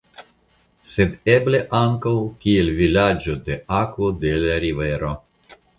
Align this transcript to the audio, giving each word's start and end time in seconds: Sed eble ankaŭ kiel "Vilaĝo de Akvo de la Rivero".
Sed 0.93 1.29
eble 1.33 1.61
ankaŭ 1.81 2.15
kiel 2.47 2.73
"Vilaĝo 2.83 3.39
de 3.51 3.63
Akvo 3.83 4.13
de 4.25 4.37
la 4.47 4.63
Rivero". 4.67 5.19